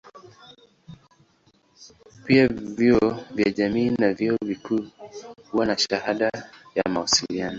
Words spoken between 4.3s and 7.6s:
vikuu huwa na shahada ya mawasiliano.